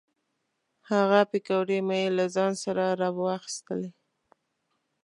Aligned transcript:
هغه 0.91 1.19
پیکورې 1.31 1.79
مې 1.87 2.01
له 2.17 2.25
ځان 2.35 2.53
سره 2.63 2.85
را 2.99 3.09
واخیستلې. 3.17 3.91